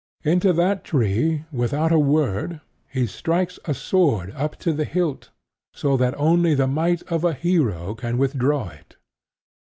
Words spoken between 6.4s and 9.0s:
the might of a hero can withdraw it.